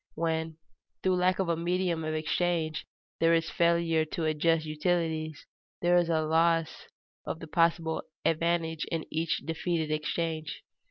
When, 0.15 0.57
through 1.03 1.17
lack 1.17 1.37
of 1.37 1.47
a 1.47 1.55
medium 1.55 2.03
of 2.03 2.15
exchange, 2.15 2.87
there 3.19 3.35
is 3.35 3.51
a 3.51 3.53
failure 3.53 4.03
to 4.03 4.25
adjust 4.25 4.65
utilities, 4.65 5.45
there 5.83 5.95
is 5.95 6.09
a 6.09 6.21
loss 6.23 6.87
of 7.23 7.37
the 7.39 7.45
possible 7.45 8.01
advantage 8.25 8.83
in 8.85 9.05
each 9.11 9.43
defeated 9.45 9.91
exchange. 9.91 10.63